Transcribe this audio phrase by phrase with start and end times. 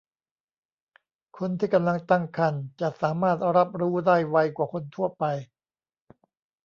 [1.37, 5.23] คนที่กำลังตั้งครรภ์จะสามารถรับรู้ได้ไวกว่าคนทั่วไป